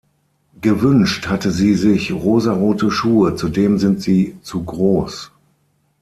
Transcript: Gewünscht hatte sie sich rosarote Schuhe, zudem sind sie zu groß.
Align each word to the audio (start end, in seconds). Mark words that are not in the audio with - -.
Gewünscht 0.61 1.27
hatte 1.27 1.51
sie 1.51 1.75
sich 1.75 2.11
rosarote 2.11 2.89
Schuhe, 2.89 3.35
zudem 3.35 3.77
sind 3.77 4.01
sie 4.01 4.35
zu 4.41 4.63
groß. 4.65 5.29